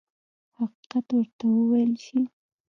حقیقت 0.57 1.05
ورته 1.17 1.45
وویل 1.55 1.93
شي. 2.05 2.19